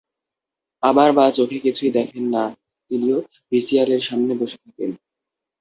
আমার 0.83 1.09
মা 1.13 1.25
চোখে 1.31 1.57
কিছুই 1.59 1.91
দেখেন 1.91 2.25
না, 2.35 2.43
তিনিও 2.91 3.17
ভিসিআর-এর 3.51 4.01
সামনে 4.01 4.33
বসে 4.41 4.57
থাকেন। 4.57 4.91